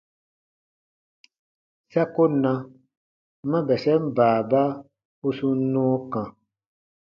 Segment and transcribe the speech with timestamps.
[1.91, 2.51] Sa ko na
[3.49, 4.61] ma bɛsɛn baaba
[5.27, 6.23] u sun nɔɔ kã.